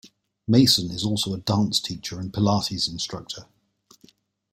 [0.47, 3.45] Mason is also a dance teacher and Pilates instructor.